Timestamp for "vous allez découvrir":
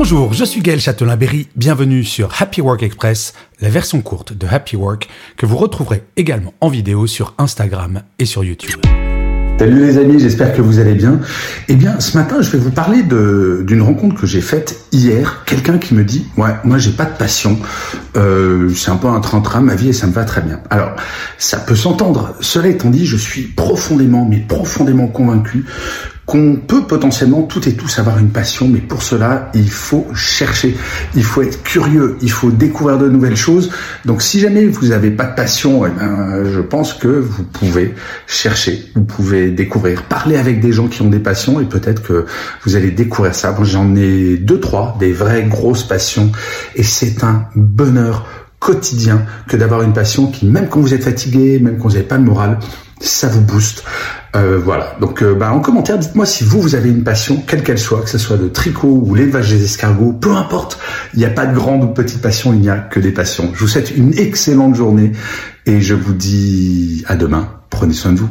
42.66-43.34